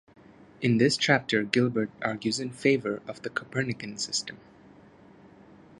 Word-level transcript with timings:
In 0.61 0.79
this 0.79 0.97
chapter 0.97 1.43
Gilbert 1.43 1.91
argues 2.01 2.39
in 2.39 2.49
favor 2.49 3.03
of 3.07 3.21
the 3.21 3.29
Copernican 3.29 3.99
System. 3.99 4.39